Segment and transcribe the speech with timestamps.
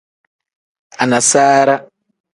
[1.01, 1.75] Anasaara.